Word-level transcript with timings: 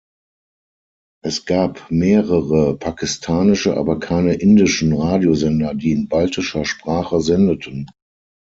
Es 1.23 1.45
gab 1.45 1.91
mehrere 1.91 2.75
pakistanische 2.75 3.77
aber 3.77 3.99
keine 3.99 4.33
indischen 4.33 4.93
Radiosender, 4.93 5.75
die 5.75 5.91
in 5.91 6.07
baltischer 6.07 6.65
Sprache 6.65 7.21
sendeten. 7.21 7.85